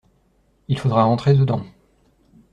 [0.67, 1.61] Il faudra rentrer dedans.